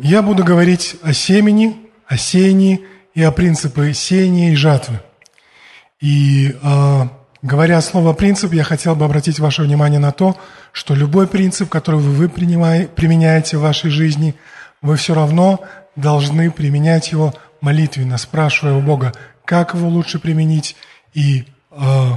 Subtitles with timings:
[0.00, 5.00] Я буду говорить о семени, о сеянии и о принципе сеяния и жатвы.
[6.00, 7.08] И э,
[7.42, 10.36] говоря слово «принцип», я хотел бы обратить ваше внимание на то,
[10.70, 14.36] что любой принцип, который вы применяете в вашей жизни,
[14.82, 15.64] вы все равно
[15.96, 19.12] должны применять его молитвенно, спрашивая у Бога,
[19.44, 20.76] как его лучше применить
[21.12, 22.10] и э,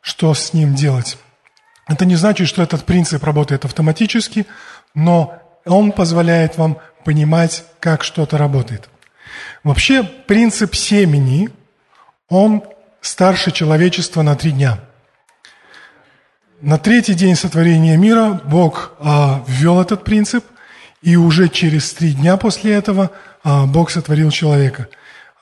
[0.00, 1.18] что с ним делать.
[1.86, 4.46] Это не значит, что этот принцип работает автоматически,
[4.94, 8.88] но он позволяет вам понимать, как что-то работает.
[9.62, 11.50] Вообще принцип семени,
[12.28, 12.62] он
[13.00, 14.80] старше человечества на три дня.
[16.60, 20.44] На третий день сотворения мира Бог а, ввел этот принцип,
[21.02, 23.10] и уже через три дня после этого
[23.42, 24.88] а, Бог сотворил человека.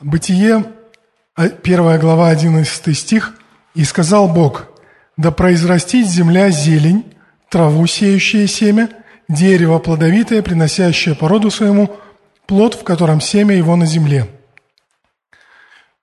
[0.00, 0.64] Бытие,
[1.34, 3.34] а, первая глава, 11 стих,
[3.74, 4.66] «И сказал Бог,
[5.16, 7.04] да произрастит земля зелень,
[7.48, 8.88] траву, сеющее семя,
[9.28, 11.96] дерево плодовитое, приносящее породу своему,
[12.46, 14.28] плод, в котором семя его на земле».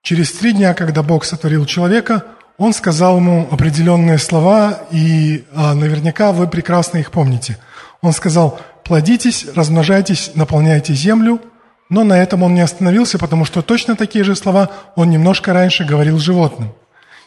[0.02, 2.26] Через три дня, когда Бог сотворил человека,
[2.58, 7.58] Он сказал ему определенные слова, и а, наверняка вы прекрасно их помните.
[8.02, 11.42] Он сказал, плодитесь, размножайтесь, наполняйте землю,
[11.90, 15.84] но на этом он не остановился, потому что точно такие же слова он немножко раньше
[15.84, 16.72] говорил животным–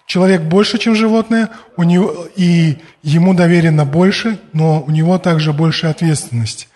[0.09, 5.87] Человек больше, чем животное, у него, и ему доверено больше, но у него также больше
[5.87, 6.67] ответственности.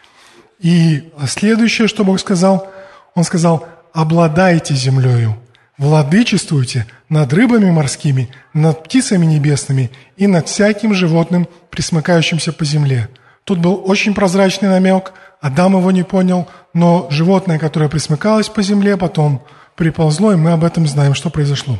[0.60, 2.70] И следующее, что Бог сказал,
[3.14, 5.38] Он сказал, обладайте землею,
[5.78, 13.08] владычествуйте над рыбами морскими, над птицами небесными и над всяким животным, присмыкающимся по земле.
[13.44, 18.98] Тут был очень прозрачный намек, Адам его не понял, но животное, которое присмыкалось по земле,
[18.98, 19.42] потом
[19.74, 21.78] приползло, и мы об этом знаем, что произошло.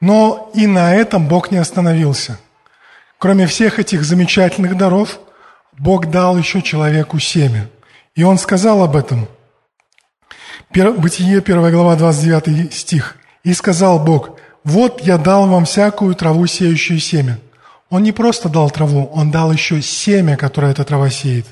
[0.00, 2.38] Но и на этом Бог не остановился.
[3.18, 5.20] Кроме всех этих замечательных даров,
[5.78, 7.68] Бог дал еще человеку семя.
[8.14, 9.28] И он сказал об этом.
[10.70, 13.16] Бытие, 1 глава, 29 стих.
[13.42, 17.38] «И сказал Бог, вот я дал вам всякую траву, сеющую семя».
[17.88, 21.46] Он не просто дал траву, он дал еще семя, которое эта трава сеет.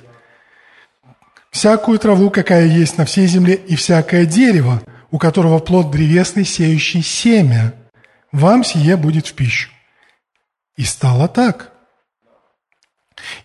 [1.51, 7.03] «Всякую траву, какая есть на всей земле, и всякое дерево, у которого плод древесный, сеющий
[7.03, 7.73] семя»
[8.33, 9.71] вам сие будет в пищу.
[10.77, 11.73] И стало так.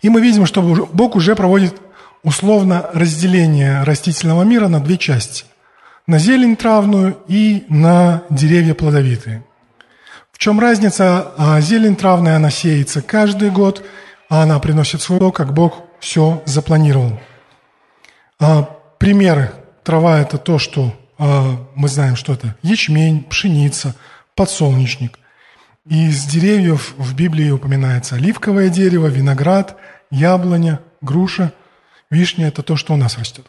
[0.02, 1.74] И мы видим, что Бог уже проводит
[2.22, 5.44] условно разделение растительного мира на две части.
[6.06, 9.44] На зелень травную и на деревья плодовитые.
[10.32, 11.32] В чем разница?
[11.38, 13.84] А зелень травная, она сеется каждый год,
[14.28, 17.18] а она приносит свой плод, как Бог все запланировал.
[18.38, 18.62] А
[18.98, 19.52] примеры.
[19.82, 23.94] Трава– это то, что а, мы знаем, что это ячмень, пшеница–
[24.34, 25.18] подсолнечник.
[25.86, 29.76] И из деревьев в Библии упоминается оливковое дерево, виноград,
[30.10, 31.52] яблоня, груша,
[32.10, 33.46] вишня– это то, что у нас растет.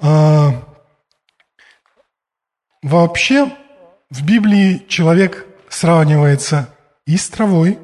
[0.00, 0.64] А,
[2.82, 3.52] вообще
[4.10, 6.74] в Библии человек сравнивается
[7.06, 7.78] и с травой,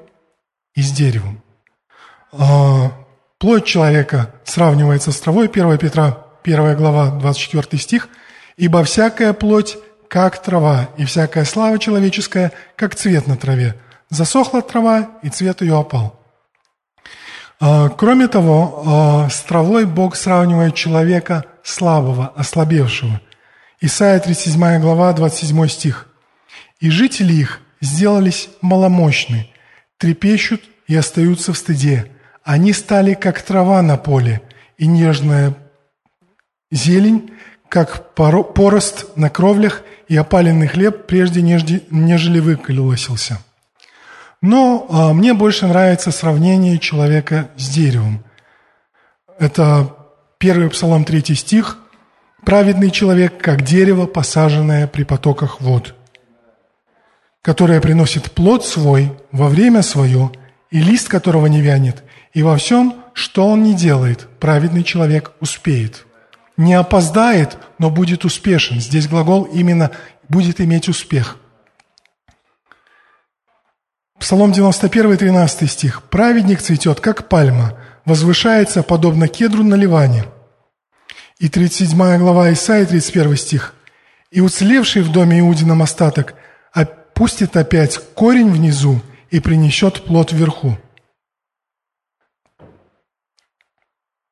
[0.75, 1.43] и с деревом.
[2.33, 2.93] А,
[3.39, 8.09] плоть человека сравнивается с травой, 1 Петра, 1 глава, 24 стих,
[8.57, 13.77] «Ибо всякая плоть как трава, и всякая слава человеческая, как цвет на траве.
[14.11, 16.19] Засохла трава, и цвет ее опал.
[17.61, 23.21] А, кроме того, а, с травой Бог сравнивает человека слабого, ослабевшего.
[23.81, 26.09] Исайя 37 глава, 27 стих.
[26.81, 29.51] «И жители их сделались маломощны,
[29.99, 32.11] трепещут и остаются в стыде.
[32.45, 34.41] Они стали, как трава на поле,
[34.79, 35.55] и нежная
[36.71, 37.33] зелень,
[37.69, 43.39] как порост на кровлях, и опаленный хлеб прежде нежели выколесился.
[44.41, 48.25] Но а, мне больше нравится сравнение человека с деревом.
[49.39, 49.95] Это
[50.39, 51.79] первый псалом, третий стих.
[52.45, 55.95] «Праведный человек, как дерево, посаженное при потоках вод,
[57.43, 60.31] которое приносит плод свой во время свое,
[60.71, 66.07] и лист которого не вянет, и во всем, что он не делает, праведный человек успеет»
[66.59, 68.81] не опоздает, но будет успешен.
[68.81, 69.93] Здесь глагол именно
[70.29, 71.39] будет иметь успех.
[74.19, 76.03] Псалом 91, 13 стих.
[76.11, 80.25] «Праведник цветет, как пальма, возвышается, подобно кедру на Ливане».
[81.39, 83.75] И 37 глава Исаия, 31 стих.
[84.33, 86.35] «И уцелевший в доме Иудином остаток
[86.73, 89.01] опустит опять корень внизу
[89.31, 90.77] и принесет плод вверху».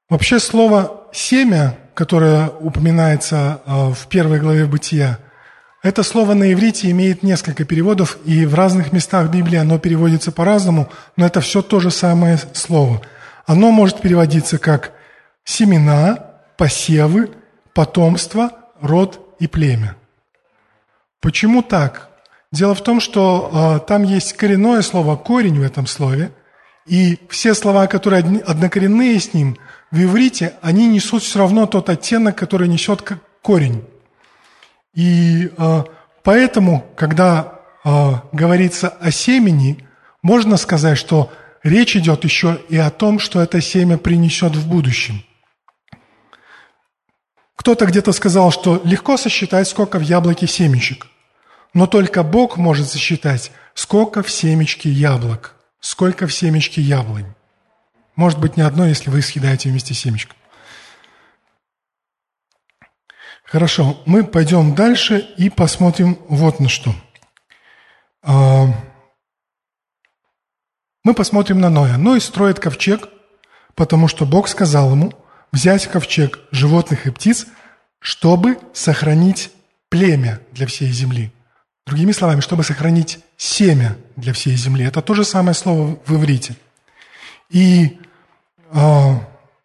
[0.08, 5.19] Вообще слово «семя» которое упоминается э, в первой главе Бытия,
[5.82, 10.90] это слово на иврите имеет несколько переводов, и в разных местах Библии оно переводится по-разному,
[11.16, 13.00] но это все то же самое слово.
[13.46, 14.93] Оно может переводиться как
[15.44, 16.19] семена,
[16.58, 17.31] посевы,
[17.72, 18.50] потомство,
[18.81, 19.96] род и племя.
[21.20, 22.10] Почему так?
[22.52, 26.32] Дело в том, что э, там есть коренное слово «корень» в этом слове,
[26.84, 29.56] и все слова, которые однокоренные с ним,
[29.90, 33.02] в иврите, они несут все равно тот оттенок, который несет
[33.42, 33.84] корень.
[34.94, 35.84] И э,
[36.22, 39.86] поэтому, когда э, говорится о семени,
[40.22, 45.22] можно сказать, что речь идет еще и о том, что это семя принесет в будущем.
[47.54, 51.06] Кто-то где-то сказал, что легко сосчитать, сколько в яблоке семечек,
[51.74, 57.35] но только Бог может сосчитать, сколько в семечке яблок, сколько в семечке яблонь.
[58.16, 60.36] Может быть, не одно, если вы съедаете вместе семечком.
[63.44, 66.94] Хорошо, мы пойдем дальше и посмотрим вот на что.
[68.22, 68.66] А,
[71.04, 71.96] мы посмотрим на Ноя.
[71.96, 73.08] Ной строит ковчег,
[73.76, 75.12] потому что Бог сказал ему
[75.52, 77.46] взять ковчег животных и птиц,
[78.00, 79.52] чтобы сохранить
[79.90, 81.30] племя для всей земли.
[81.86, 84.84] Другими словами, чтобы сохранить семя для всей земли.
[84.84, 86.56] Это то же самое слово в иврите.
[87.48, 88.00] И
[88.72, 89.12] э,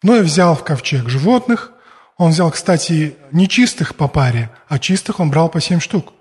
[0.02, 1.72] Ной взял в ковчег животных,
[2.16, 6.12] он взял, кстати, не чистых по паре, а чистых он брал по семь штук.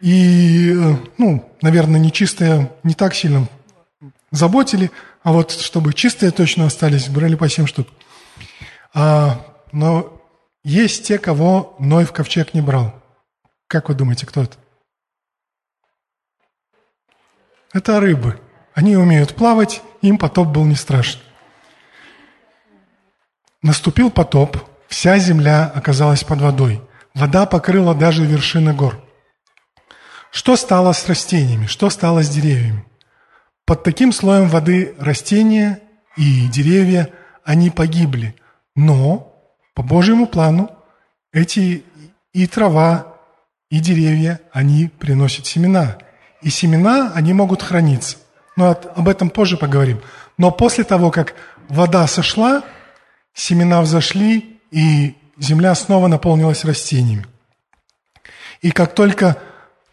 [0.00, 3.48] И, э, ну, наверное, нечистые не так сильно
[4.30, 4.90] заботили,
[5.22, 7.88] а вот чтобы чистые точно остались, брали по семь штук.
[8.94, 10.22] А, но
[10.64, 12.94] есть те, кого Ной в ковчег не брал.
[13.66, 14.56] Как вы думаете, кто это?
[17.72, 18.40] Это рыбы.
[18.74, 21.20] Они умеют плавать, им потоп был не страшен.
[23.62, 24.56] Наступил потоп,
[24.86, 26.80] вся земля оказалась под водой.
[27.14, 29.04] Вода покрыла даже вершины гор.
[30.30, 31.66] Что стало с растениями?
[31.66, 32.84] Что стало с деревьями?
[33.66, 35.80] Под таким слоем воды растения
[36.16, 37.10] и деревья,
[37.44, 38.36] они погибли.
[38.76, 39.34] Но
[39.74, 40.70] по Божьему плану
[41.32, 41.82] эти
[42.32, 43.16] и трава,
[43.70, 45.98] и деревья, они приносят семена.
[46.42, 48.18] И семена, они могут храниться.
[48.56, 50.00] Но об этом позже поговорим.
[50.36, 51.34] Но после того, как
[51.68, 52.62] вода сошла,
[53.38, 57.26] семена взошли, и земля снова наполнилась растениями.
[58.60, 59.38] И как только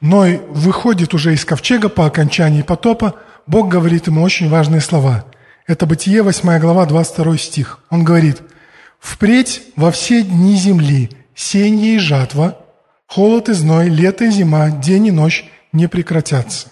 [0.01, 3.15] Ной выходит уже из ковчега по окончании потопа,
[3.47, 5.25] Бог говорит ему очень важные слова.
[5.67, 7.79] Это Бытие, 8 глава, 22 стих.
[7.89, 8.41] Он говорит,
[8.99, 12.59] «Впредь во все дни земли сенье и жатва,
[13.07, 16.69] холод и зной, лето и зима, день и ночь не прекратятся».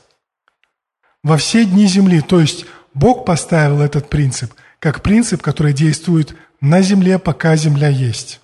[1.24, 6.82] Во все дни земли, то есть Бог поставил этот принцип, как принцип, который действует на
[6.82, 8.40] земле, пока земля есть.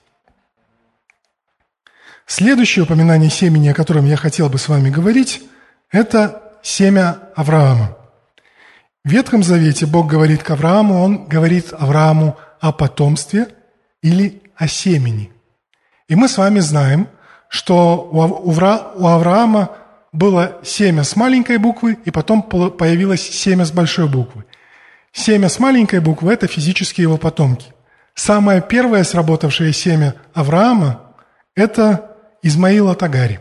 [2.25, 5.41] Следующее упоминание семени, о котором я хотел бы с вами говорить,
[5.89, 7.97] это семя Авраама.
[9.05, 13.47] В Ветхом Завете Бог говорит к Аврааму, Он говорит Аврааму о потомстве
[14.03, 15.31] или о семени.
[16.09, 17.07] И мы с вами знаем,
[17.47, 18.21] что у
[19.07, 19.77] Авраама
[20.11, 24.43] было семя с маленькой буквы, и потом появилось семя с большой буквы.
[25.13, 27.73] Семя с маленькой буквы– это физические его потомки.
[28.19, 31.03] Самое первое сработавшее семя Авраама–
[31.55, 33.39] это Измаила Тагари.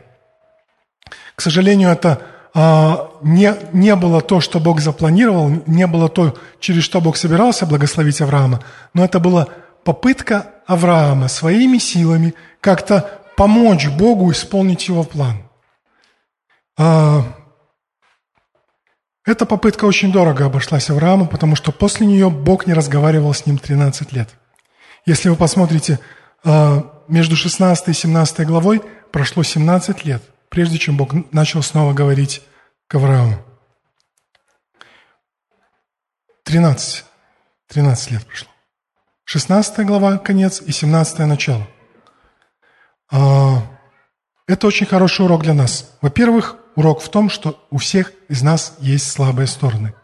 [1.34, 2.22] К сожалению, это
[2.54, 7.66] а, не, не было то, что Бог запланировал, не было то, через что Бог собирался
[7.66, 8.62] благословить Авраама,
[8.94, 9.48] но это была
[9.82, 15.42] попытка Авраама своими силами как-то помочь Богу исполнить его план.
[16.78, 17.24] А,
[19.24, 23.58] эта попытка очень дорого обошлась Аврааму, потому что после нее Бог не разговаривал с ним
[23.58, 24.28] 13 лет.
[25.06, 26.00] Если вы посмотрите,
[26.44, 32.42] а, между 16 и 17 главой прошло 17 лет, прежде чем Бог начал снова говорить
[32.86, 33.42] к Аврааму.
[36.44, 37.04] 13.
[37.68, 38.48] 13 лет прошло.
[39.24, 41.66] 16 глава– конец и 17 начало.
[43.10, 43.62] А,
[44.46, 45.96] это очень хороший урок для нас.
[46.00, 49.94] Во-первых, урок в том, что у всех из нас есть слабые стороны.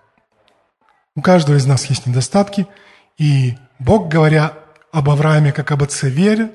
[1.16, 2.66] У каждого из нас есть недостатки,
[3.16, 4.63] и Бог, говоря
[4.94, 6.52] об Аврааме как об отце вере,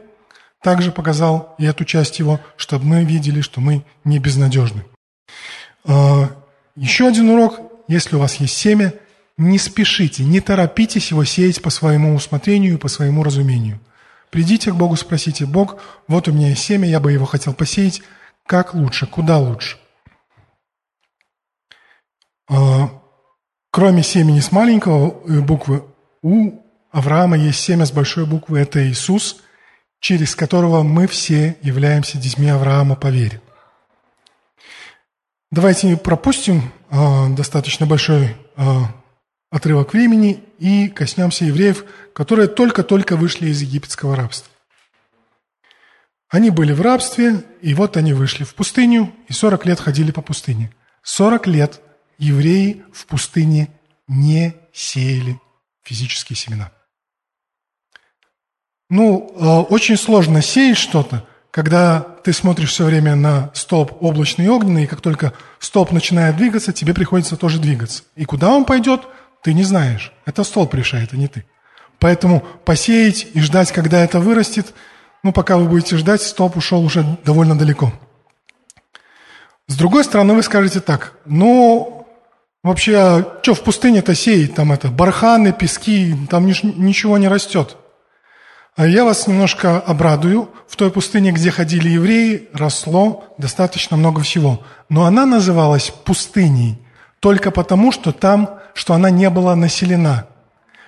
[0.63, 4.86] также показал и эту часть его, чтобы мы видели, что мы не безнадежны.
[5.84, 6.29] А,
[6.75, 7.60] еще один урок.
[7.89, 8.93] Если у вас есть семя,
[9.38, 13.79] не спешите, не торопитесь его сеять по своему усмотрению и по своему разумению.
[14.29, 18.01] Придите к Богу, спросите, Бог, вот у меня есть семя, я бы его хотел посеять,
[18.46, 19.77] как лучше, куда лучше?
[22.50, 22.89] А,
[23.69, 25.84] кроме семени с маленького э, буквы,
[26.22, 29.41] у Авраама есть семя с большой буквы, это Иисус,
[30.00, 33.41] через которого мы все являемся детьми Авраама по вере.
[35.51, 38.63] Давайте пропустим э, достаточно большой э,
[39.50, 44.51] отрывок времени и коснемся евреев, которые только-только вышли из египетского рабства.
[46.29, 50.22] Они были в рабстве, и вот они вышли в пустыню, и 40 лет ходили по
[50.22, 50.72] пустыне.
[51.01, 51.81] 40 лет
[52.19, 53.69] евреи в пустыне
[54.08, 55.39] не сеяли
[55.84, 56.72] физические семена.
[58.89, 64.50] Ну, э, очень сложно сеять что-то, когда ты смотришь все время на столб облачный и
[64.50, 68.03] огненный, и как только столб начинает двигаться, тебе приходится тоже двигаться.
[68.15, 69.01] И куда он пойдет,
[69.43, 70.12] ты не знаешь.
[70.25, 71.46] Это столб решает, а не ты.
[72.00, 74.74] Поэтому посеять и ждать, когда это вырастет,
[75.22, 77.93] ну, пока вы будете ждать, столб ушел уже довольно далеко.
[79.67, 82.08] С другой стороны, вы скажете так, ну,
[82.63, 84.55] вообще, а что в пустыне-то сеять?
[84.55, 87.77] Там это, барханы, пески, там ничего не растет.
[88.79, 90.50] А я вас немножко обрадую.
[90.65, 94.63] В той пустыне, где ходили евреи, росло достаточно много всего.
[94.88, 96.79] Но она называлась пустыней
[97.19, 100.27] только потому, что там, что она не была населена.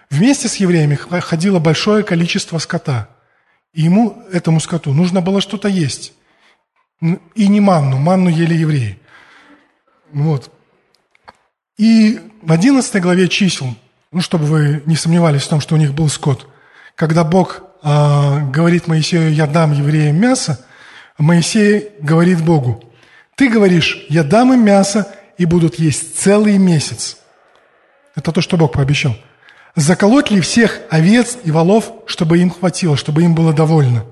[0.10, 3.10] Вместе с евреями ходило большое количество скота.
[3.74, 6.14] И ему, этому скоту, нужно было что-то есть.
[7.02, 9.02] И не манну, манну ели евреи.
[10.14, 10.50] Вот.
[11.76, 13.76] И в 11 главе чисел,
[14.14, 16.48] ну, чтобы вы не сомневались в том, что у них был скот,
[16.96, 20.64] когда Бог говорит Моисею, я дам евреям мясо,
[21.18, 22.84] Моисей говорит Богу,
[23.36, 25.08] ты говоришь, я дам им мясо
[25.38, 27.18] и будут есть целый месяц.
[28.16, 29.16] Это то, что Бог пообещал.
[29.76, 34.06] Заколоть ли всех овец и волов, чтобы им хватило, чтобы им было довольно?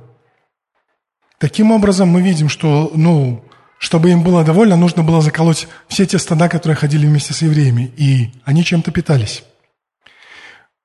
[1.38, 3.44] Таким образом, мы видим, что, ну,
[3.78, 7.92] чтобы им было довольно, нужно было заколоть все те стада, которые ходили вместе с евреями,
[7.98, 9.44] и они чем-то питались.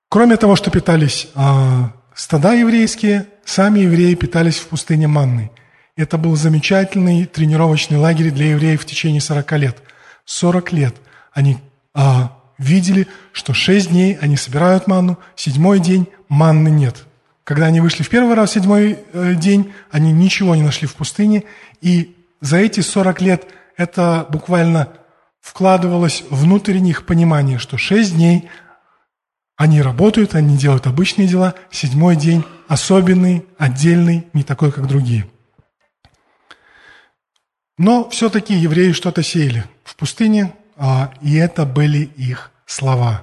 [0.08, 5.50] Кроме того, что питались а, Стада еврейские, сами евреи питались в пустыне манной.
[5.96, 9.82] Это был замечательный тренировочный лагерь для евреев в течение 40 лет.
[10.24, 10.94] 40 лет
[11.32, 11.58] они
[11.92, 17.04] а, видели, что 6 дней они собирают манну, седьмой день манны нет.
[17.42, 20.94] Когда они вышли в первый раз в седьмой э, день, они ничего не нашли в
[20.94, 21.42] пустыне,
[21.80, 24.88] и за эти 40 лет это буквально
[25.40, 28.48] вкладывалось внутрь них понимание, что 6 дней
[29.56, 31.54] они работают, они делают обычные дела.
[31.70, 35.26] Седьмой день особенный, отдельный, не такой, как другие.
[37.76, 43.22] Но все-таки евреи что-то сеяли в пустыне, а, и это были их слова.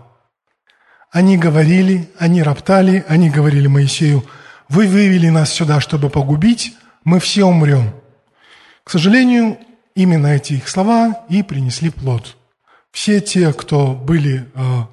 [1.10, 4.26] Они говорили, они роптали, они говорили Моисею,
[4.70, 7.94] вы вывели нас сюда, чтобы погубить, мы все умрем.
[8.84, 9.58] К сожалению,
[9.96, 12.38] именно эти их слова и принесли плод.
[12.92, 14.88] Все те, кто были а,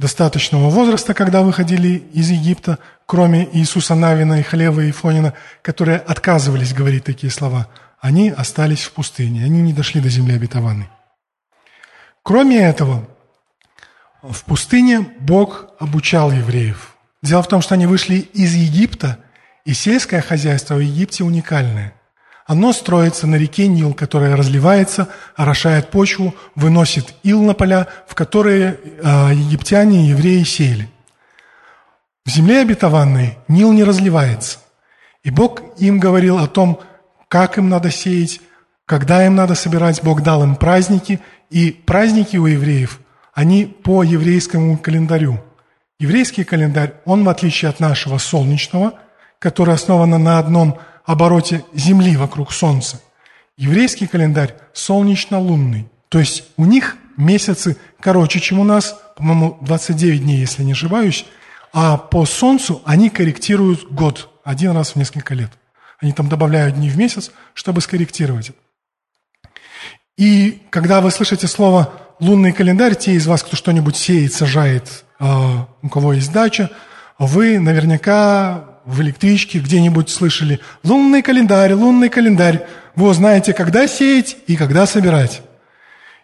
[0.00, 6.72] достаточного возраста, когда выходили из Египта, кроме Иисуса Навина и Хлева и Фонина, которые отказывались
[6.72, 7.68] говорить такие слова,
[8.00, 10.88] они остались в пустыне, они не дошли до земли обетованной.
[12.22, 13.06] Кроме этого,
[14.22, 16.96] в пустыне Бог обучал евреев.
[17.22, 19.18] Дело в том, что они вышли из Египта,
[19.66, 21.92] и сельское хозяйство в Египте уникальное.
[22.50, 28.76] Оно строится на реке Нил, которая разливается, орошает почву, выносит ил на поля, в которые
[28.82, 30.90] э, египтяне и евреи сеяли.
[32.26, 34.58] В земле обетованной Нил не разливается.
[35.22, 36.80] И Бог им говорил о том,
[37.28, 38.40] как им надо сеять,
[38.84, 40.02] когда им надо собирать.
[40.02, 42.98] Бог дал им праздники, и праздники у евреев,
[43.32, 45.38] они по еврейскому календарю.
[46.00, 48.94] Еврейский календарь, он в отличие от нашего солнечного,
[49.38, 53.00] который основан на одном обороте Земли вокруг Солнца.
[53.56, 55.88] Еврейский календарь солнечно-лунный.
[56.08, 61.26] То есть у них месяцы короче, чем у нас, по-моему, 29 дней, если не ошибаюсь,
[61.72, 65.50] а по Солнцу они корректируют год один раз в несколько лет.
[66.00, 68.52] Они там добавляют дни в месяц, чтобы скорректировать.
[70.16, 75.68] И когда вы слышите слово «лунный календарь», те из вас, кто что-нибудь сеет, сажает, а,
[75.82, 76.70] у кого есть дача,
[77.18, 82.66] вы наверняка в электричке где-нибудь слышали «лунный календарь, лунный календарь».
[82.96, 85.42] Вы узнаете, когда сеять и когда собирать.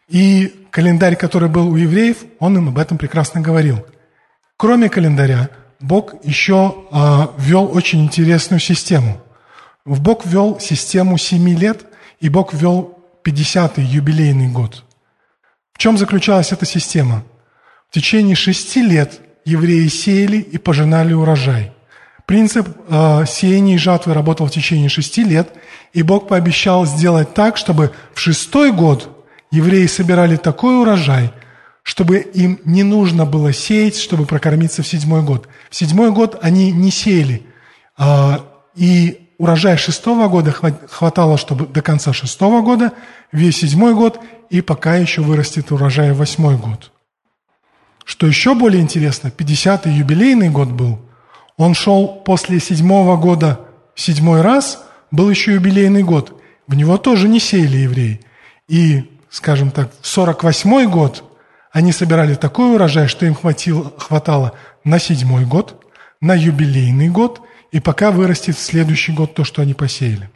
[0.08, 3.86] И календарь, который был у евреев, он им об этом прекрасно говорил.
[4.56, 5.48] Кроме календаря,
[5.80, 6.74] Бог еще
[7.38, 9.20] ввел очень интересную систему.
[9.84, 11.86] Бог ввел систему семи лет,
[12.20, 14.84] и Бог ввел 50-й юбилейный год.
[15.72, 17.22] В чем заключалась эта система?
[17.90, 21.72] В течение шести лет евреи сеяли и пожинали урожай.
[22.26, 25.52] Принцип э, сеяния и жатвы работал в течение шести лет,
[25.92, 31.32] и Бог пообещал сделать так, чтобы в шестой год евреи собирали такой урожай,
[31.84, 35.48] чтобы им не нужно было сеять, чтобы прокормиться в седьмой год.
[35.70, 37.46] В седьмой год они не сеяли,
[37.96, 38.38] э,
[38.74, 42.92] и урожай шестого года хватало, чтобы до конца шестого года,
[43.30, 44.18] весь седьмой год,
[44.50, 46.90] и пока еще вырастет урожай восьмой год.
[48.04, 51.05] что еще более интересно, 50-й юбилейный год был,
[51.56, 53.60] он шел после седьмого года
[53.94, 56.40] седьмой раз, был еще юбилейный год.
[56.66, 58.20] В него тоже не сеяли евреи.
[58.68, 61.24] И, скажем так, в 48-й год
[61.72, 64.52] они собирали такой урожай, что им хватило, хватало
[64.84, 65.84] на седьмой год,
[66.20, 70.30] на юбилейный год, и пока вырастет в следующий год то, что они посеяли.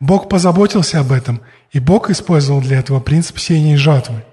[0.00, 1.42] Бог позаботился об этом,
[1.72, 4.24] и Бог использовал для этого принцип сеяния и жатвы.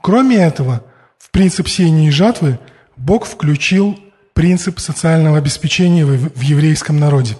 [0.00, 0.82] Кроме этого,
[1.18, 2.58] в принцип сеяния и жатвы
[2.96, 3.98] Бог включил
[4.34, 7.36] принцип социального обеспечения в еврейском народе.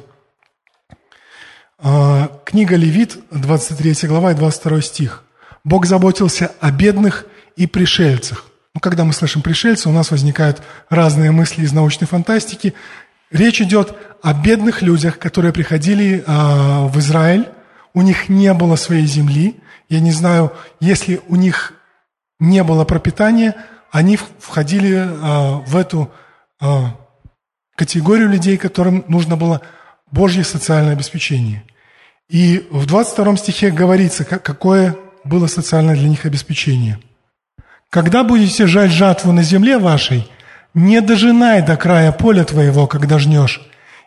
[1.78, 5.25] А, книга Левит, 23 глава и 22 стих.
[5.64, 8.44] Бог заботился о бедных и пришельцах.
[8.75, 12.75] Ну, когда мы слышим пришельцы, у нас возникают разные мысли из научной фантастики.
[13.30, 17.49] Речь идет о бедных людях, которые приходили э, в Израиль,
[17.94, 19.61] у них не было своей земли.
[19.88, 21.75] Я не знаю, если у них
[22.40, 23.56] не было пропитания,
[23.90, 26.11] они входили э, в эту
[26.62, 26.66] э,
[27.76, 29.61] категорию людей, которым нужно было
[30.11, 31.64] Божье социальное обеспечение.
[32.31, 36.99] И в 22 стихе говорится, какое было социальное для них обеспечение–
[37.92, 40.26] когда будете жать жатву на земле вашей,
[40.73, 43.61] не дожинай до края поля твоего, когда жнешь,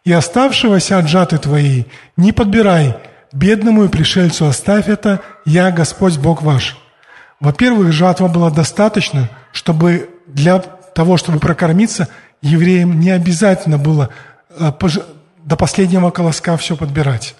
[0.03, 1.85] и оставшегося от жаты твоей
[2.17, 2.97] не подбирай,
[3.31, 6.77] бедному и пришельцу оставь это, я Господь Бог ваш».
[7.39, 12.07] Во-первых, жатва была достаточно, чтобы для того, чтобы прокормиться,
[12.45, 14.09] евреям не обязательно было
[14.49, 14.71] э,
[15.43, 17.35] до последнего колоска все подбирать.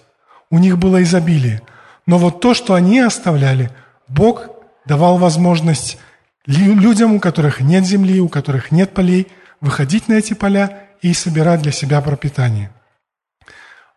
[0.50, 1.62] У них было изобилие.
[2.05, 3.71] Но вот то, что они оставляли,
[4.07, 4.47] Бог
[4.85, 5.97] давал возможность
[6.45, 9.27] людям, у которых нет земли, у которых нет полей,
[9.62, 12.71] выходить на эти поля и собирать для себя пропитание.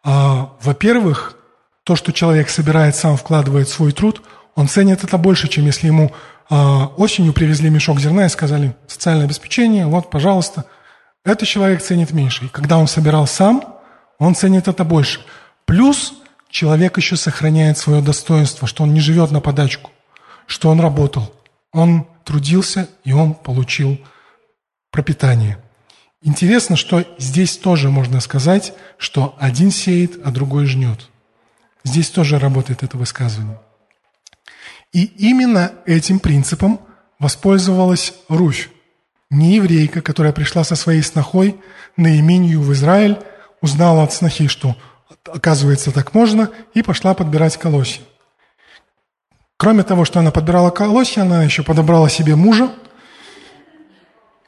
[0.03, 1.37] А, во-первых,
[1.85, 4.23] то, что человек собирает, сам вкладывает свой труд,
[4.55, 6.13] он ценит это больше, чем если ему
[6.49, 10.65] а, осенью привезли мешок зерна и сказали «социальное обеспечение, вот, пожалуйста».
[11.25, 12.47] Это человек ценит меньше.
[12.47, 13.77] И когда он собирал сам,
[14.19, 15.21] он ценит это больше.
[15.65, 16.15] Плюс
[16.51, 19.91] человек еще сохраняет свое достоинство, что он не живет на подачку,
[20.47, 21.35] что он работал.
[21.73, 23.99] Он трудился, и он получил
[24.91, 25.59] пропитание.
[26.23, 31.09] Интересно, что здесь тоже можно сказать, что один сеет, а другой жнет.
[31.85, 33.61] Здесь тоже работает это высказывание.
[34.93, 36.81] И именно этим принципом
[37.19, 38.71] воспользовалась Руфь,
[39.31, 41.61] не еврейка, которая пришла со своей снохой
[41.97, 43.19] на имению в Израиль,
[43.61, 44.77] узнала от снохи, что
[45.27, 48.03] оказывается так можно, и пошла подбирать колосья.
[49.57, 52.73] Кроме того, что она подбирала колосья, она еще подобрала себе мужа,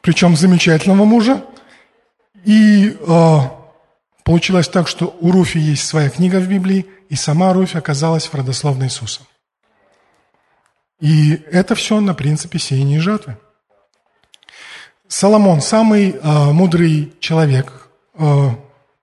[0.03, 1.45] причем замечательного мужа.
[2.45, 3.39] И э,
[4.25, 8.35] получилось так, что у Руфи есть своя книга в Библии, и сама Руфь оказалась в
[8.35, 9.23] родословной Иисуса.
[11.01, 13.37] И это все на принципе сеяния и жатвы.
[15.11, 18.49] Соломон, самый э, мудрый человек э,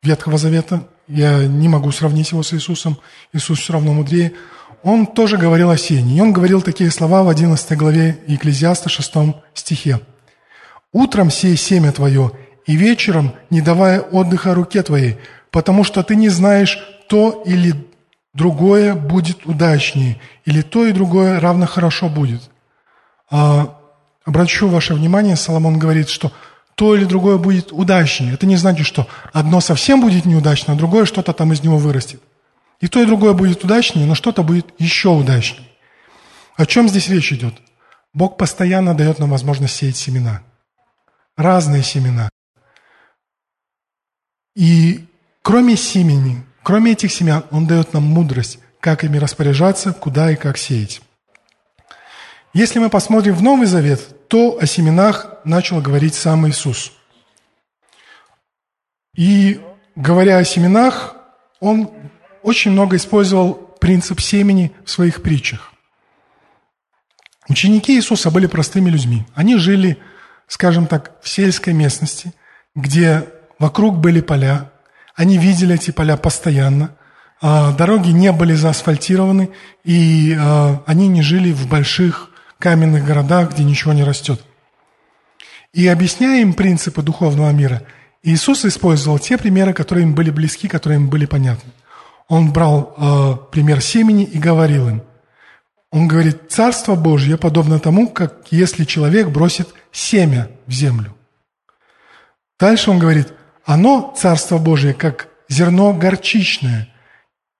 [0.02, 2.98] Ветхого Завета, я не могу сравнить его с Иисусом,
[3.32, 4.34] Иисус все равно мудрее–
[4.84, 6.18] он тоже говорил о сеянии.
[6.18, 9.14] И он говорил такие слова в 11 главе Екклезиаста 6
[9.54, 10.00] стихе.
[10.94, 12.32] «Утром сей семя твое,
[12.66, 15.18] и вечером не давая отдыха руке твоей,
[15.52, 17.74] потому что ты не знаешь, то или
[18.34, 22.50] другое будет удачнее, или то и другое равно хорошо будет».
[23.30, 23.77] А,
[24.28, 26.32] обращу ваше внимание, Соломон говорит, что
[26.76, 28.34] то или другое будет удачнее.
[28.34, 32.22] Это не значит, что одно совсем будет неудачно, а другое что-то там из него вырастет.
[32.82, 35.68] И то, и другое будет удачнее, но что-то будет еще удачнее.
[36.56, 37.56] О чем здесь речь идет?
[38.14, 40.44] Бог постоянно дает нам возможность сеять семена.
[41.36, 42.30] Разные семена.
[44.56, 45.08] И
[45.42, 50.58] кроме семени, кроме этих семян, Он дает нам мудрость, как ими распоряжаться, куда и как
[50.58, 51.02] сеять.
[52.58, 56.92] Если мы посмотрим в Новый Завет, то о семенах начал говорить сам Иисус.
[59.16, 59.62] И
[59.96, 61.16] говоря о семенах,
[61.60, 61.92] Он
[62.42, 65.72] очень много использовал принцип семени в своих притчах.
[67.48, 69.28] Ученики Иисуса были простыми людьми.
[69.36, 70.00] Они жили,
[70.48, 72.34] скажем так, в сельской местности,
[72.74, 74.72] где вокруг были поля.
[75.14, 76.96] Они видели эти поля постоянно.
[77.40, 79.52] А дороги не были заасфальтированы,
[79.84, 84.42] и а, они не жили в больших каменных городах, где ничего не растет.
[85.74, 87.84] И объясняя им принципы духовного мира,
[88.24, 91.72] Иисус использовал те примеры, которые им были близки, которые им были понятны
[92.28, 95.04] он брал э, пример семени и говорил им.
[95.92, 101.16] Он говорит, Царство Божье подобно тому, как если человек бросит семя в землю.
[102.60, 103.34] Дальше он говорит,
[103.66, 106.90] оно, Царство Божье, как зерно горчичное,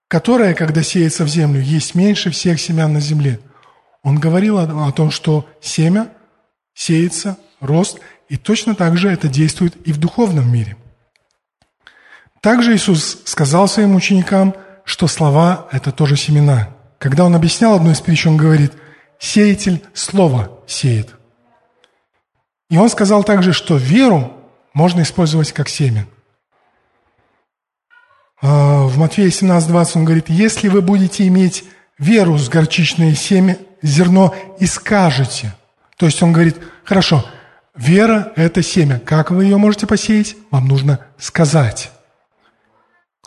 [0.08, 3.40] которое, когда сеется в землю, есть меньше всех семян на земле.
[4.08, 6.10] Он говорил о, о том, что семя
[6.72, 7.98] сеется рост,
[8.30, 10.78] и точно так же это действует и в духовном мире.
[12.40, 16.70] Также Иисус сказал своим ученикам, что слова– это тоже семена.
[16.98, 18.72] Когда Он объяснял одну из притч, Он говорит,
[19.18, 21.14] «Сеятель слово сеет».
[22.70, 24.32] И Он сказал также, что веру
[24.72, 26.06] можно использовать как семя.
[28.40, 31.64] А, в Матфея 17:20 он говорит, если вы будете иметь
[31.98, 35.54] веру с горчичное семя, зерно и скажете.
[35.96, 37.24] То есть он говорит, хорошо,
[37.74, 39.00] вера– это семя.
[39.00, 40.36] Как вы ее можете посеять?
[40.50, 41.90] Вам нужно сказать.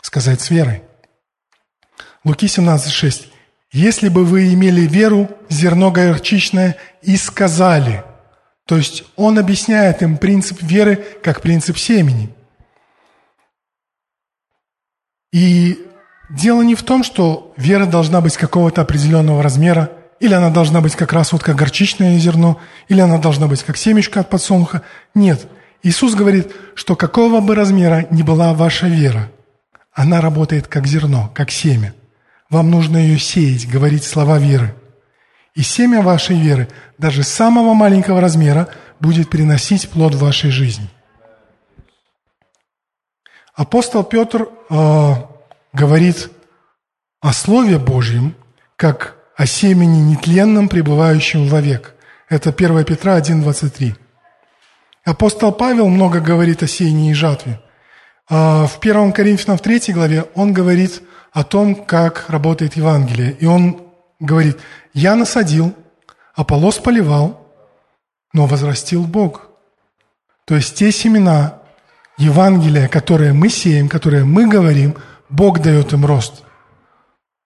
[0.02, 0.82] Сказать с верой.
[2.24, 3.28] Луки 17:6.
[3.72, 8.04] Если бы вы имели веру, зерно горчичное, и сказали.
[8.66, 12.34] То есть он объясняет им принцип веры как принцип семени.
[15.32, 15.86] И
[16.30, 19.90] дело не в том, что вера должна быть какого-то определенного размера,
[20.22, 23.76] или она должна быть как раз вот как горчичное зерно, или она должна быть как
[23.76, 24.82] семечко от подсолнуха.
[25.16, 25.48] Нет.
[25.82, 29.32] Иисус говорит, что какого бы размера ни была ваша вера,
[29.92, 31.92] она работает как зерно, как семя.
[32.50, 34.76] Вам нужно ее сеять, говорить слова веры.
[35.56, 38.68] И семя вашей веры, даже самого маленького размера,
[39.00, 40.88] будет приносить плод вашей жизни.
[43.56, 45.14] Апостол Петр э,
[45.72, 46.30] говорит
[47.20, 48.36] о Слове Божьем,
[48.76, 51.94] как о семени нетленном, пребывающем вовек.
[52.28, 53.96] Это 1 Петра 1,23.
[55.04, 57.60] Апостол Павел много говорит о сеянии и жатве.
[58.30, 61.02] А в 1 Коринфянам в 3 главе он говорит
[61.32, 63.32] о том, как работает Евангелие.
[63.32, 63.82] И он
[64.20, 64.58] говорит,
[64.94, 65.74] «Я насадил,
[66.36, 67.44] Аполлос поливал,
[68.32, 69.48] но возрастил Бог».
[70.44, 71.58] То есть те семена,
[72.16, 74.94] Евангелия, которые мы сеем, которые мы говорим,
[75.28, 76.44] Бог дает им рост.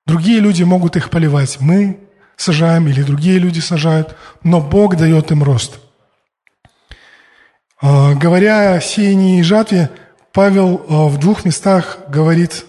[0.07, 1.99] Другие люди могут их поливать, мы
[2.37, 5.81] сажаем или другие люди сажают, но Бог дает им рост.
[7.81, 9.91] А, говоря о сеянии и жатве,
[10.33, 12.67] Павел а, в двух местах говорит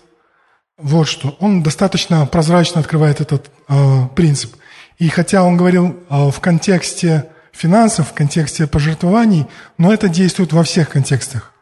[0.78, 1.36] вот что.
[1.40, 4.56] Он достаточно прозрачно открывает этот а, принцип.
[4.98, 9.46] И хотя он говорил в контексте финансов, в контексте пожертвований,
[9.78, 11.54] но это действует во всех контекстах.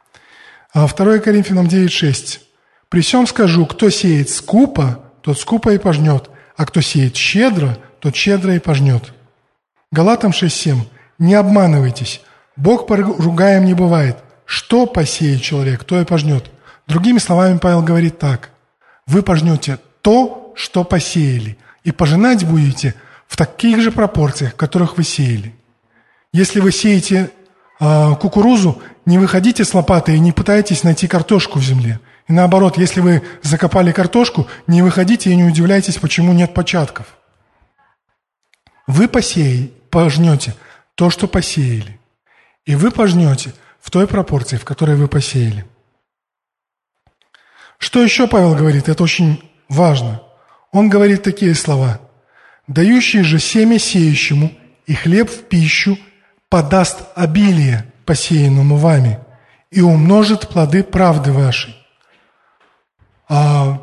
[0.74, 2.40] 2 а Коринфянам 9.6.
[2.88, 8.16] «При всем скажу, кто сеет скупо, тот скупо и пожнет, а кто сеет щедро, тот
[8.16, 9.12] щедро и пожнет».
[9.92, 10.78] Галатам 6.7.
[11.18, 12.22] «Не обманывайтесь,
[12.56, 14.18] Бог поругаем не бывает.
[14.46, 16.52] Что посеет человек, то и пожнет».
[16.86, 18.52] Другими словами, Павел говорит так.
[19.08, 22.94] «Вы пожнете то, что посеяли, и пожинать будете
[23.28, 25.56] в таких же пропорциях, в которых вы сеяли».
[26.34, 27.32] Если вы сеете
[27.80, 32.00] э, кукурузу, не выходите с лопатой и не пытайтесь найти картошку в земле.
[32.28, 37.18] И наоборот, если вы закопали картошку, не выходите и не удивляйтесь, почему нет початков.
[38.88, 40.56] Вы посеете, пожнете
[40.96, 42.00] то, что посеяли.
[42.66, 45.66] И вы пожнете в той пропорции, в которой вы посеяли.
[47.78, 48.90] Что еще Павел говорит?
[48.90, 50.22] Это очень важно.
[50.72, 52.00] Он говорит такие слова.
[52.68, 54.52] «Дающий же семя сеющему
[54.88, 56.00] и хлеб в пищу
[56.50, 59.20] подаст обилие посеянному вами,
[59.72, 61.76] и умножит плоды правды вашей.
[63.28, 63.82] А,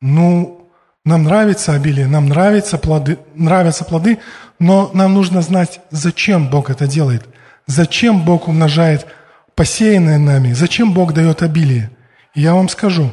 [0.00, 0.68] ну,
[1.04, 4.18] нам нравится обилие, нам нравятся плоды, нравятся плоды,
[4.58, 7.26] но нам нужно знать, зачем Бог это делает,
[7.66, 9.06] зачем Бог умножает
[9.54, 11.90] посеянное нами, зачем Бог дает обилие.
[12.34, 13.12] И я вам скажу.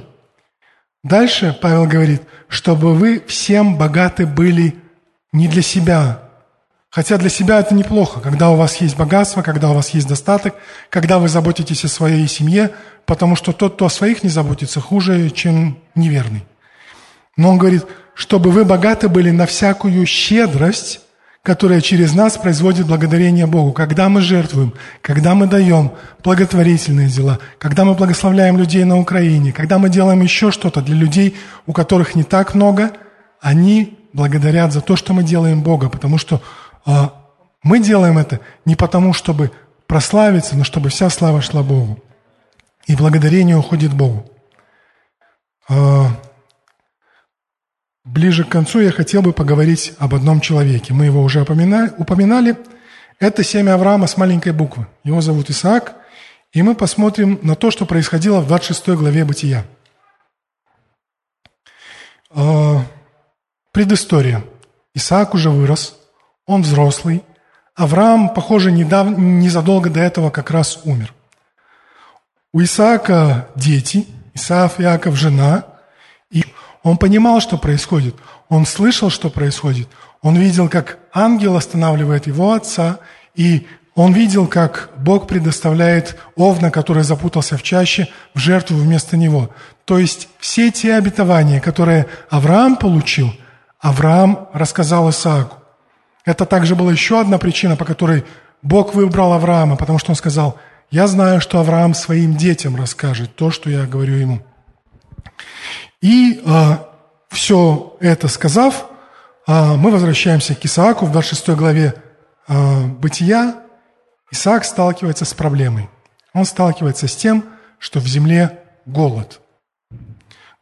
[1.03, 4.75] Дальше Павел говорит, чтобы вы всем богаты были
[5.33, 6.30] не для себя,
[6.91, 10.55] Хотя для себя это неплохо, когда у вас есть богатство, когда у вас есть достаток,
[10.89, 12.71] когда вы заботитесь о своей семье,
[13.05, 16.43] потому что тот, кто о своих не заботится, хуже, чем неверный.
[17.37, 20.99] Но он говорит, чтобы вы богаты были на всякую щедрость,
[21.43, 23.71] которая через нас производит благодарение Богу.
[23.71, 25.93] Когда мы жертвуем, когда мы даем
[26.25, 31.37] благотворительные дела, когда мы благословляем людей на Украине, когда мы делаем еще что-то для людей,
[31.65, 32.91] у которых не так много,
[33.39, 36.41] они благодарят за то, что мы делаем Бога, потому что
[36.85, 37.21] а
[37.63, 39.51] мы делаем это не потому, чтобы
[39.87, 42.01] прославиться, но чтобы вся слава шла Богу.
[42.87, 44.25] И благодарение уходит Богу.
[45.69, 46.07] А,
[48.03, 50.93] ближе к концу я хотел бы поговорить об одном человеке.
[50.93, 52.57] Мы его уже упоминали.
[53.19, 54.87] Это семя Авраама с маленькой буквы.
[55.03, 55.95] Его зовут Исаак.
[56.53, 59.65] И мы посмотрим на то, что происходило в 26 главе Бытия.
[62.31, 62.83] А,
[63.71, 64.43] предыстория.
[64.95, 65.97] Исаак уже вырос–
[66.51, 67.23] он взрослый.
[67.75, 71.13] Авраам, похоже, недавно, незадолго до этого как раз умер.
[72.53, 75.65] У Исаака дети, Исаак Иаков жена,
[76.29, 76.43] и
[76.83, 78.15] он понимал, что происходит.
[78.49, 79.87] Он слышал, что происходит.
[80.21, 82.99] Он видел, как ангел останавливает его отца,
[83.33, 89.49] и Он видел, как Бог предоставляет овна, который запутался в чаще, в жертву вместо него.
[89.85, 93.33] То есть все те обетования, которые Авраам получил,
[93.79, 95.57] Авраам рассказал Исааку.
[96.25, 98.25] Это также была еще одна причина, по которой
[98.61, 100.57] Бог выбрал Авраама, потому что он сказал,
[100.91, 104.41] я знаю, что Авраам своим детям расскажет то, что я говорю ему.
[106.01, 106.77] И э,
[107.29, 108.87] все это сказав,
[109.47, 111.95] э, мы возвращаемся к Исааку в 26 главе
[112.47, 113.61] э, Бытия.
[114.31, 115.89] Исаак сталкивается с проблемой.
[116.33, 117.45] Он сталкивается с тем,
[117.79, 119.41] что в земле голод.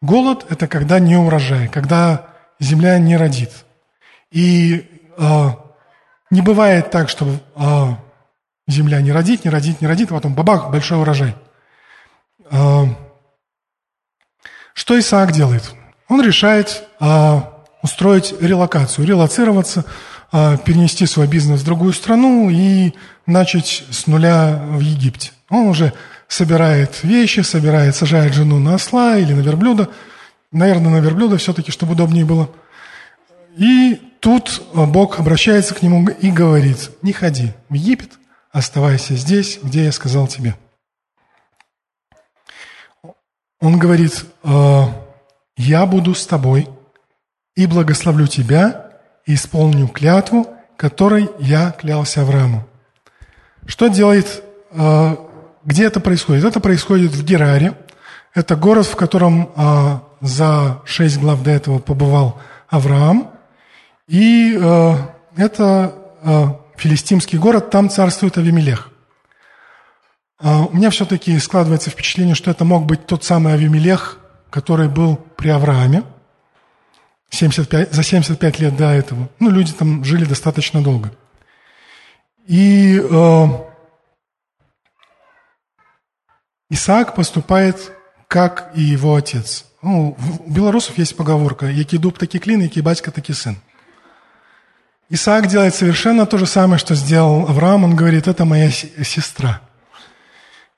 [0.02, 2.28] Голод– это когда не урожай, когда
[2.60, 3.52] земля не родит.
[4.32, 5.50] И э,
[6.32, 7.88] не бывает так, что э,
[8.68, 11.36] земля не родит, не родит, не родит, а потом бабах, большой урожай.
[12.50, 12.86] Э,
[14.74, 15.74] что Исаак делает?
[16.08, 16.88] Он решает
[17.84, 19.86] устроить релокацию, релацироваться,
[20.32, 22.94] перенести свой бизнес в другую страну и
[23.26, 25.32] начать с нуля в Египте.
[25.50, 25.94] Он уже
[26.28, 29.90] собирает вещи, собирает, сажает жену на осла или на верблюда.
[30.52, 32.50] Наверное, на верблюда все-таки, чтобы удобнее было.
[33.60, 38.12] И тут Бог обращается к нему и говорит, не ходи в Египет,
[38.54, 40.56] оставайся здесь, где я сказал тебе.
[43.60, 44.84] Он говорит, «Э,
[45.58, 46.70] я буду с тобой
[47.56, 48.92] и благословлю тебя
[49.26, 52.66] и исполню клятву, которой я клялся Аврааму.
[53.66, 54.42] Что делает,
[54.72, 55.16] э,
[55.66, 56.46] где это происходит?
[56.46, 57.74] Это происходит в Гераре.
[58.34, 63.34] Это город, в котором э, за шесть глав до этого побывал Авраам.
[64.10, 64.54] И
[65.36, 65.96] это
[66.80, 68.90] филистимский город, там царствует Авимелех.
[70.42, 74.20] А, у меня все-таки складывается впечатление, что это мог быть тот самый Авимелех,
[74.50, 76.04] который был при Аврааме
[77.30, 79.30] 75, за 75 лет до этого.
[79.40, 81.12] Ну, люди там жили достаточно долго.
[82.48, 83.46] И э,
[86.70, 87.92] Исаак поступает,
[88.28, 89.66] как и его отец.
[89.82, 93.58] Ну, у белорусов есть поговорка «Який дуб, таки клин, який батька, таки сын».
[95.10, 97.84] Исаак делает совершенно то же самое, что сделал Авраам.
[97.84, 99.62] Он говорит, это моя сестра–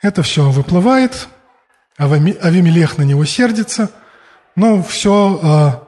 [0.02, 1.28] это все выплывает,
[1.98, 3.91] Авимелех на него сердится,
[4.56, 5.84] но все, а,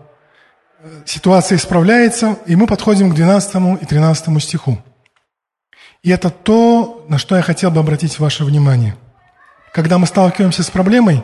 [1.05, 4.79] ситуация исправляется, и мы подходим к 12 и 13 стиху.
[6.03, 8.95] И это то, на что я хотел бы обратить ваше внимание.
[9.73, 11.23] Когда мы сталкиваемся с проблемой,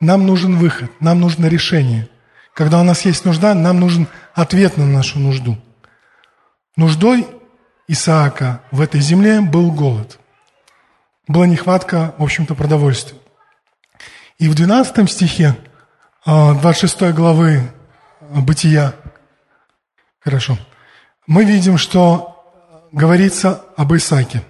[0.00, 2.08] нам нужен выход, нам нужно решение.
[2.54, 5.58] Когда у нас есть нужда, нам нужен ответ на нашу нужду.
[6.76, 7.26] Нуждой
[7.88, 10.18] Исаака в этой земле был голод–
[11.26, 13.18] была нехватка, в общем-то, продовольствия.
[14.38, 15.56] И в 12 стихе
[16.26, 17.72] 26 а, главы
[18.20, 18.94] а, Бытия,
[20.20, 20.58] хорошо,
[21.26, 22.44] мы видим, что
[22.92, 24.42] говорится об Исааке.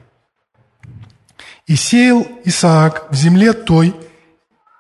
[1.67, 3.95] «И сеял Исаак в земле той,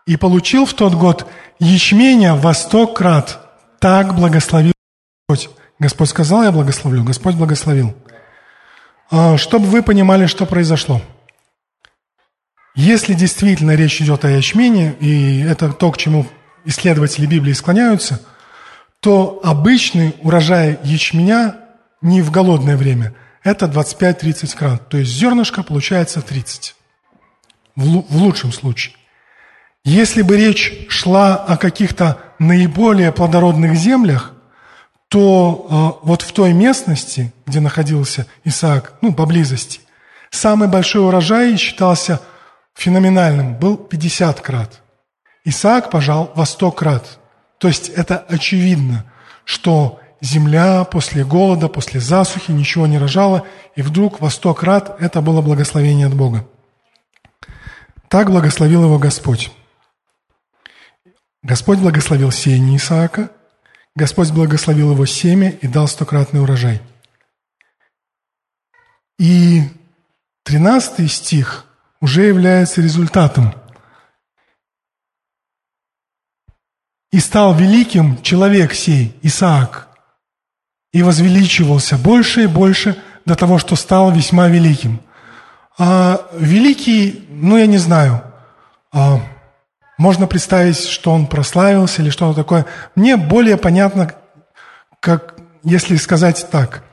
[0.07, 1.27] и получил в тот год
[1.59, 3.41] ячменя во сто крат.
[3.79, 4.74] Так благословил
[5.85, 6.09] Господь».
[6.09, 7.05] Сказал, я благословлю.
[7.05, 7.95] Господь благословил.
[9.11, 11.01] А, чтобы вы понимали, что произошло–
[12.75, 16.27] если действительно речь идет о ячмене, и это то, к чему
[16.65, 18.21] исследователи Библии склоняются,
[18.99, 21.57] то обычный урожай ячменя
[22.03, 24.89] не в голодное время, это 25-30 крат.
[24.89, 26.75] То есть зернышко получается 30.
[27.77, 28.97] В лучшем случае.
[29.85, 34.34] Если бы речь шла о каких-то наиболее плодородных землях,
[35.15, 39.81] то э, вот в той местности, где находился Исаак, ну, поблизости,
[40.31, 42.21] самый большой урожай считался–
[42.75, 44.83] феноменальным был 50 крат.
[45.45, 47.19] Исаак пожал во 100 крат.
[47.59, 49.05] То есть это очевидно,
[49.45, 53.47] что земля после голода, после засухи ничего не рожала,
[53.77, 56.47] и вдруг во 100 крат это было благословение от Бога.
[58.09, 59.51] Так благословил его Господь.
[61.43, 63.31] Господь благословил сеяние Исаака,
[63.97, 66.83] Господь благословил его семя и дал стократный урожай.
[69.19, 69.63] И
[70.45, 71.67] 13 стих
[72.01, 73.55] уже является результатом.
[77.13, 79.89] «И стал великим человек сей, Исаак,
[80.93, 85.01] и возвеличивался больше и больше до того, что стал весьма великим».
[85.77, 88.23] А великий, ну я не знаю,
[88.93, 89.21] а,
[90.05, 92.67] можно представить, что он прославился или что-то такое.
[92.95, 94.13] Мне более понятно,
[95.01, 96.85] как если сказать так.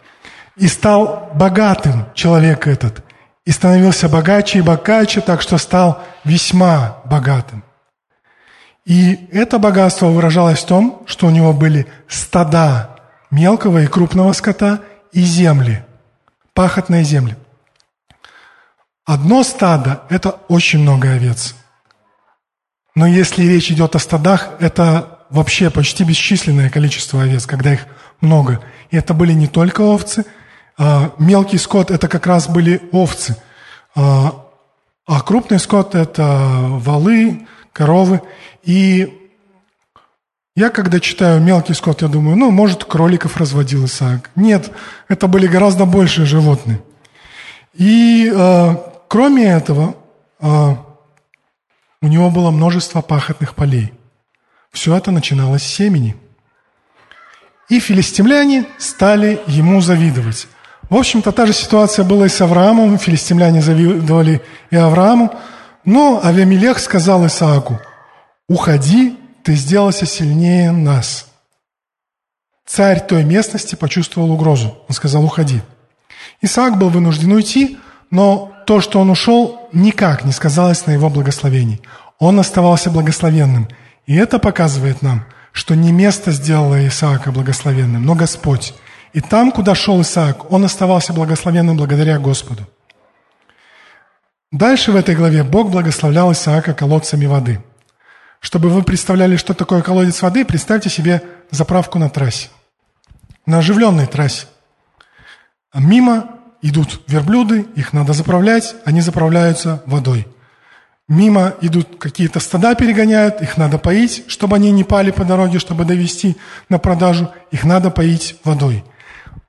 [0.55, 3.03] «И стал богатым человек этот,
[3.43, 7.65] и становился богаче и богаче, так что стал весьма богатым.
[8.85, 12.95] И это богатство выражалось в том, что у него были стада
[13.29, 14.79] мелкого и крупного скота
[15.11, 15.83] и земли,
[16.53, 17.35] пахотные земли.
[19.05, 21.55] Одно стадо– это очень много овец.
[22.95, 27.85] Но если речь идет о стадах, это вообще почти бесчисленное количество овец, когда их
[28.19, 28.61] много.
[28.89, 30.25] И это были не только овцы,
[30.77, 33.37] а мелкий скот– это как раз были овцы.
[33.95, 34.45] А,
[35.05, 38.21] а крупный скот– это валы, коровы.
[38.63, 39.17] И
[40.55, 44.31] я, когда читаю мелкий скот, я думаю, ну, может, кроликов разводил Исаак.
[44.35, 44.71] Нет,
[45.07, 46.81] это были гораздо большие животные.
[47.73, 48.75] И э,
[49.07, 49.95] кроме этого,
[50.41, 50.75] э,
[52.01, 53.93] у него было множество пахотных полей.
[54.71, 56.15] Все это начиналось с семени.
[57.69, 60.47] И филистимляне стали ему завидовать.
[60.89, 62.97] В общем-то, та же ситуация была и с Авраамом.
[62.97, 65.33] Филистимляне завидовали и Аврааму.
[65.85, 67.79] Но Авиамелех сказал Исааку,
[68.49, 71.27] «Уходи, ты сделался сильнее нас».
[72.65, 74.77] Царь той местности почувствовал угрозу.
[74.87, 75.61] Он сказал, «Уходи».
[76.41, 77.77] Исаак был вынужден уйти,
[78.09, 81.81] но то, что он ушел, никак не сказалось на его благословении.
[82.19, 83.67] Он оставался благословенным.
[84.05, 88.73] И это показывает нам, что не место сделало Исаака благословенным, но Господь.
[89.13, 92.67] И там, куда шел Исаак, он оставался благословенным благодаря Господу.
[94.51, 97.63] Дальше в этой главе Бог благословлял Исаака колодцами воды.
[98.39, 102.49] Чтобы вы представляли, что такое колодец воды, представьте себе заправку на трассе.
[103.45, 104.47] На оживленной трассе.
[105.73, 110.27] Мимо идут верблюды, их надо заправлять, они заправляются водой.
[111.07, 115.83] Мимо идут какие-то стада перегоняют, их надо поить, чтобы они не пали по дороге, чтобы
[115.83, 116.37] довести
[116.69, 118.85] на продажу, их надо поить водой.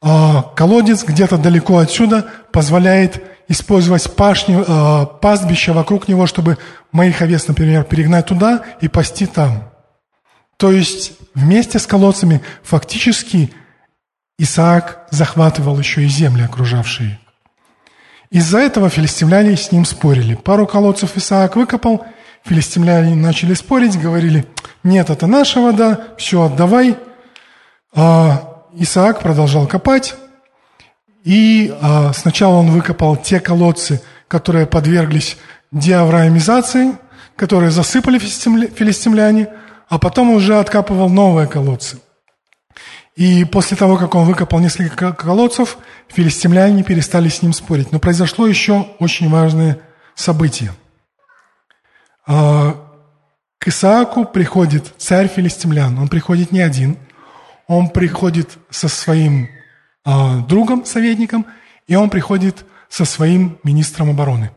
[0.00, 6.58] А колодец где-то далеко отсюда позволяет использовать пашню, а, пастбище вокруг него, чтобы
[6.90, 9.70] моих овец, например, перегнать туда и пасти там.
[10.56, 13.52] То есть вместе с колодцами фактически
[14.38, 17.18] Исаак захватывал еще и земли, окружавшие.
[18.30, 20.34] Из-за этого филистимляне с ним спорили.
[20.34, 22.06] Пару колодцев Исаак выкопал,
[22.44, 24.46] филистимляне начали спорить, говорили,
[24.82, 26.96] нет, это наша вода, все, отдавай.
[27.94, 30.14] А Исаак продолжал копать,
[31.24, 35.36] и а, сначала он выкопал те колодцы, которые подверглись
[35.70, 36.96] диавраимизации,
[37.36, 39.48] которые засыпали филистимляне,
[39.90, 41.98] а потом уже откапывал новые колодцы–
[43.14, 47.92] и после того, как он выкопал несколько колодцев, филистимляне перестали с ним спорить.
[47.92, 49.80] Но произошло еще очень важное
[50.14, 50.72] событие.
[52.26, 52.74] А,
[53.58, 55.98] к Исааку приходит царь филистимлян.
[55.98, 56.96] Он приходит не один.
[57.66, 59.48] Он приходит со своим
[60.04, 61.46] а, другом, советником,
[61.86, 64.50] и он приходит со своим министром обороны.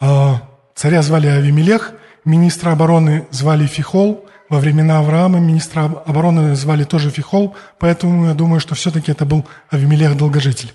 [0.00, 7.08] А, царя звали Авимелех, министра обороны звали Фихол, во времена Авраама министра обороны звали тоже
[7.08, 10.74] Фихол, поэтому я думаю, что все-таки это был Авимелех Долгожитель.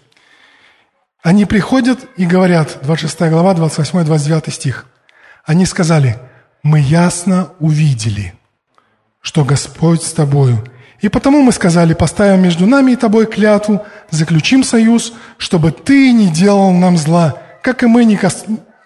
[1.21, 4.87] Они приходят и говорят, 26 глава, 28-29 стих.
[5.45, 6.17] Они сказали,
[6.63, 8.33] мы ясно увидели,
[9.21, 10.57] что Господь с тобою.
[11.01, 16.29] И потому мы сказали, поставим между нами и тобой клятву, заключим союз, чтобы ты не
[16.29, 18.19] делал нам зла, как и мы не,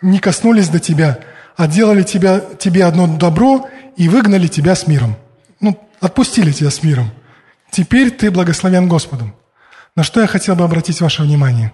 [0.01, 1.19] не коснулись до тебя,
[1.55, 5.15] а делали тебя, тебе одно добро и выгнали тебя с миром.
[5.59, 7.11] Ну, отпустили тебя с миром.
[7.71, 9.35] Теперь ты благословен Господом.
[9.95, 11.73] На что я хотел бы обратить ваше внимание?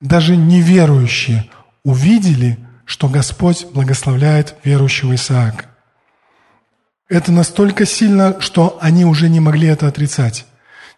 [0.00, 1.48] Даже неверующие
[1.84, 5.66] увидели, что Господь благословляет верующего Исаака.
[7.08, 10.46] Это настолько сильно, что они уже не могли это отрицать.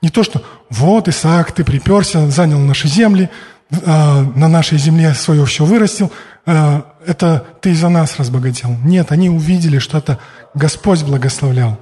[0.02, 3.30] Не то, что вот, Исаак, ты приперся, занял наши земли,
[3.70, 6.12] э, на нашей земле свое все вырастил,
[6.44, 8.76] э, это ты из-за нас разбогател.
[8.84, 10.18] Нет, они увидели, что это
[10.54, 11.78] Господь благословлял.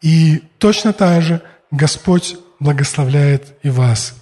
[0.00, 4.14] И точно так же Господь благословляет и вас.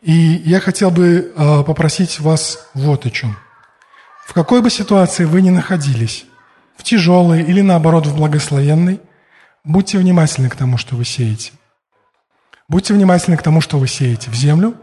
[0.00, 3.36] И я хотел бы э, попросить вас вот о чем.
[4.26, 6.24] В какой бы ситуации вы ни находились,
[6.76, 9.00] в тяжелой или наоборот в благословенной,
[9.64, 11.52] будьте внимательны к тому, что вы сеете.
[12.68, 14.74] Будьте внимательны к тому, что вы сеете в землю.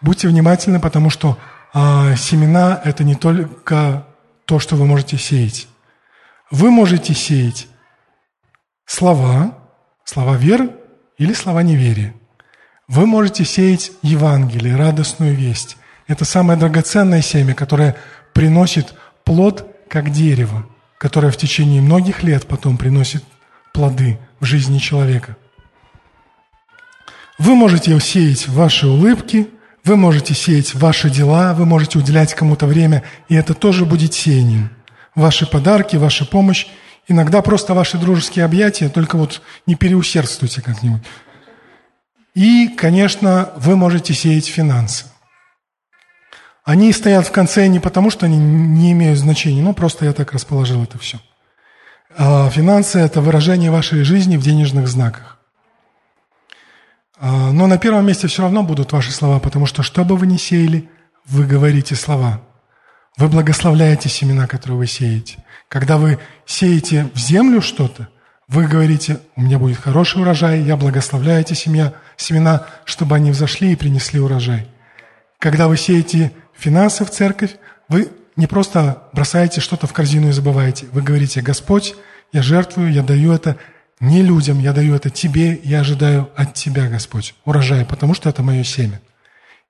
[0.00, 1.38] Будьте внимательны, потому что
[1.74, 4.06] э, семена– это не только
[4.44, 5.68] то, что вы можете сеять.
[6.50, 7.68] Вы можете сеять
[8.84, 9.56] слова,
[10.04, 10.70] слова веры
[11.16, 12.12] или слова неверия.
[12.88, 15.76] Вы можете сеять Евангелие, радостную весть.
[16.08, 17.96] Это самое драгоценное семя, которое
[18.32, 20.66] приносит плод, как дерево,
[20.98, 23.22] которое в течение многих лет потом приносит
[23.72, 25.36] плоды в жизни человека.
[27.38, 29.48] Вы можете сеять ваши улыбки,
[29.84, 34.70] вы можете сеять ваши дела, вы можете уделять кому-то время, и это тоже будет сеянием–
[35.20, 36.66] ваши подарки, ваша помощь,
[37.06, 41.02] иногда просто ваши дружеские объятия, только вот не переусердствуйте как-нибудь.
[42.34, 45.06] И, конечно, вы можете сеять финансы.
[46.64, 50.32] Они стоят в конце не потому, что они не имеют значения, ну просто я так
[50.32, 51.18] расположил это все.
[52.16, 55.38] А финансы– это выражение вашей жизни в денежных знаках.
[57.18, 60.26] А, но на первом месте все равно будут ваши слова, потому что что бы вы
[60.26, 60.88] ни сеяли,
[61.26, 62.40] вы говорите слова.
[63.20, 65.44] Вы благословляете семена, которые вы сеете.
[65.68, 68.08] Когда вы сеете в землю что-то,
[68.48, 73.72] вы говорите, у меня будет хороший урожай, я благословляю эти семья, семена, чтобы они взошли
[73.72, 74.68] и принесли урожай.
[75.38, 77.56] Когда вы сеете финансы в церковь,
[77.90, 80.86] вы не просто бросаете что-то в корзину и забываете.
[80.90, 81.96] Вы говорите, Господь,
[82.32, 83.58] я жертвую, я даю это
[84.00, 88.42] не людям, я даю это Тебе, я ожидаю от Тебя, Господь, урожай, потому что это
[88.42, 88.98] мое семя.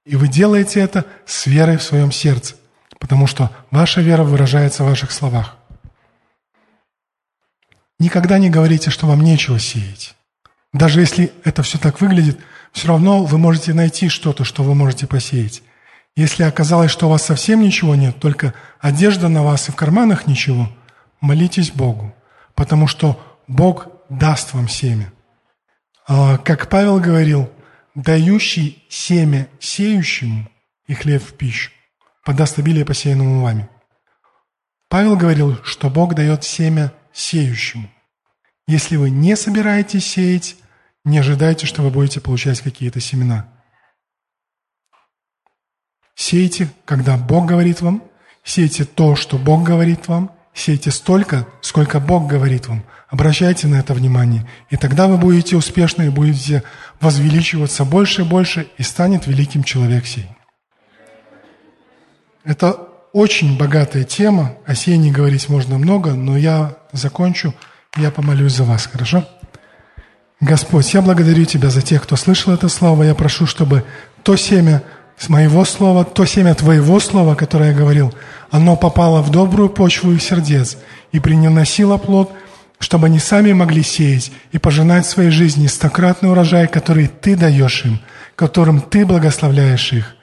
[0.04, 2.54] И вы делаете это с верой в своем сердце,
[3.00, 5.56] потому что ваша вера выражается в ваших словах.
[7.98, 10.14] Никогда не говорите, что вам нечего сеять.
[10.72, 12.38] Даже если это все так выглядит,
[12.72, 15.62] все равно вы можете найти что-то, что вы можете посеять.
[16.14, 20.26] Если оказалось, что у вас совсем ничего нет, только одежда на вас и в карманах
[20.26, 20.70] ничего,
[21.20, 22.14] молитесь Богу,
[22.54, 25.12] потому что Бог даст вам семя.
[26.06, 27.50] А, как Павел говорил,
[27.94, 30.48] дающий семя сеющему
[30.86, 31.70] и хлеб в пищу,
[32.24, 33.68] подаст обилие посеянному вами.
[34.88, 37.88] Павел говорил, что Бог дает семя сеющему.
[38.66, 40.56] Если вы не собираетесь сеять,
[41.04, 43.48] не ожидайте, что вы будете получать какие-то семена.
[46.14, 48.04] Сейте, когда Бог говорит вам,
[48.44, 52.84] сейте то, что Бог говорит вам, сейте столько, сколько Бог говорит вам.
[53.08, 56.62] Обращайте на это внимание, и тогда вы будете успешны и будете
[57.00, 60.28] возвеличиваться больше и больше, и станет великим человек сей.
[62.44, 67.54] Это очень богатая тема, о сеянии говорить можно много, но я закончу,
[67.96, 69.26] я помолюсь за вас, хорошо?
[70.40, 73.02] Господь, я благодарю Тебя за тех, кто слышал это слово.
[73.02, 73.84] Я прошу, чтобы
[74.22, 74.82] то семя
[75.18, 78.14] с моего слова, то семя Твоего слова, которое я говорил,
[78.50, 80.78] оно попало в добрую почву их сердец
[81.12, 82.32] и приносило плод,
[82.78, 87.84] чтобы они сами могли сеять и пожинать в своей жизни стократный урожай, который Ты даешь
[87.84, 88.00] им,
[88.34, 90.16] которым Ты благословляешь их.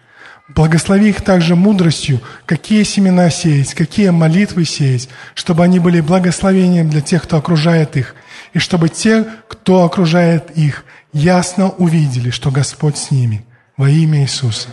[0.48, 7.02] Благослови их также мудростью, какие семена сеять, какие молитвы сеять, чтобы они были благословением для
[7.02, 8.16] тех, кто окружает их,
[8.54, 13.46] и чтобы те, кто окружает их, ясно увидели, что Господь с ними.
[13.76, 14.70] Во имя Иисуса.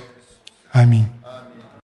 [0.72, 1.08] Аминь.